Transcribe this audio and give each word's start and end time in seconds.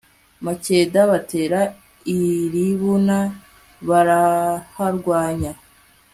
makeda 0.45 1.01
batera 1.11 1.61
i 2.17 2.19
libuna 2.53 3.17
baraharwanya 3.87 5.51